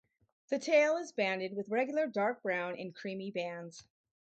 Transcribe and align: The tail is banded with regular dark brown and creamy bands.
The 0.49 0.57
tail 0.57 0.97
is 0.97 1.11
banded 1.11 1.53
with 1.55 1.69
regular 1.69 2.07
dark 2.07 2.41
brown 2.41 2.75
and 2.75 2.91
creamy 2.95 3.29
bands. 3.29 3.83